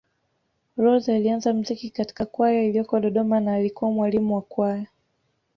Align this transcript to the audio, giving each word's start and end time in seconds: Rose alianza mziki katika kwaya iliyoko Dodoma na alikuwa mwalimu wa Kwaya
Rose 0.77 1.15
alianza 1.15 1.53
mziki 1.53 1.89
katika 1.89 2.25
kwaya 2.25 2.63
iliyoko 2.63 2.99
Dodoma 2.99 3.39
na 3.39 3.53
alikuwa 3.55 3.91
mwalimu 3.91 4.35
wa 4.35 4.41
Kwaya 4.41 4.87